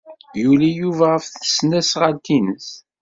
Yuli 0.41 0.69
Yuba 0.79 1.05
ɣef 1.13 1.25
tesnasɣalt-nnes. 1.27 2.69